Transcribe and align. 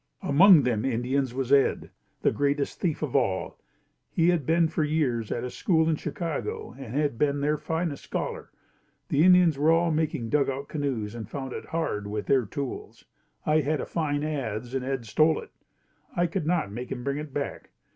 Among 0.23 0.63
them 0.63 0.83
Indians 0.83 1.31
was 1.31 1.53
Ed, 1.53 1.91
the 2.23 2.31
greatest 2.31 2.79
thief 2.81 3.03
of 3.03 3.15
all. 3.15 3.59
He 4.09 4.29
had 4.29 4.47
been 4.47 4.67
for 4.67 4.83
years 4.83 5.31
at 5.31 5.43
a 5.43 5.51
school 5.51 5.87
in 5.87 5.95
Chicago 5.95 6.73
and 6.75 6.95
had 6.95 7.19
been 7.19 7.39
their 7.39 7.55
finest 7.55 8.05
scholar. 8.05 8.49
The 9.09 9.23
Indians 9.23 9.59
were 9.59 9.69
all 9.69 9.91
making 9.91 10.29
dugout 10.29 10.69
canoes 10.69 11.13
and 11.13 11.29
found 11.29 11.53
it 11.53 11.65
hard 11.65 12.07
with 12.07 12.25
their 12.25 12.47
tools. 12.47 13.05
I 13.45 13.59
had 13.59 13.79
a 13.79 13.85
fine 13.85 14.23
adz 14.23 14.73
and 14.73 14.83
Ed 14.83 15.05
stole 15.05 15.39
it. 15.39 15.51
I 16.15 16.25
could 16.25 16.47
not 16.47 16.71
make 16.71 16.91
him 16.91 17.03
bring 17.03 17.19
it 17.19 17.31
back. 17.31 17.69